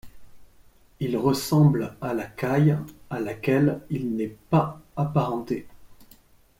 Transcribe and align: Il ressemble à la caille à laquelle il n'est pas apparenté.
Il 0.99 1.15
ressemble 1.15 1.95
à 2.01 2.15
la 2.15 2.23
caille 2.25 2.75
à 3.11 3.19
laquelle 3.19 3.81
il 3.91 4.15
n'est 4.15 4.35
pas 4.49 4.81
apparenté. 4.95 5.67